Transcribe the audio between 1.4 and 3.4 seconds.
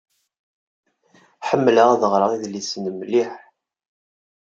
Ḥemmleɣ ad ɣṛeɣ idlisen mliḥ.